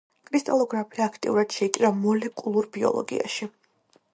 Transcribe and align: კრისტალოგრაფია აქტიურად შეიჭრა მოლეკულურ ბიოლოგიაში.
კრისტალოგრაფია 0.27 1.03
აქტიურად 1.11 1.53
შეიჭრა 1.57 1.91
მოლეკულურ 1.99 2.71
ბიოლოგიაში. 2.79 3.53